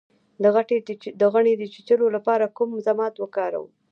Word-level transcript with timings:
د 1.21 1.23
غڼې 1.33 1.53
د 1.57 1.63
چیچلو 1.73 2.05
لپاره 2.15 2.53
کوم 2.57 2.71
ضماد 2.87 3.13
وکاروم؟ 3.17 3.69